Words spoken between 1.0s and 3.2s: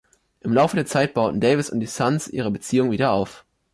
bauten Davis und die Suns ihre Beziehung wieder